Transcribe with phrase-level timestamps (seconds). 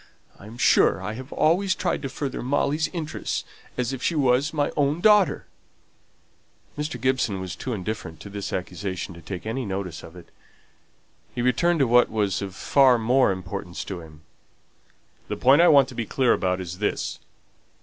[0.39, 3.43] I am sure I have always tried to further Molly's interests
[3.77, 5.45] as if she was my own daughter."
[6.75, 6.99] Mr.
[6.99, 10.29] Gibson was too indifferent to this accusation to take any notice of it.
[11.35, 14.21] He returned to what was of far more importance to him.
[15.27, 17.19] "The point I want to be clear about is this.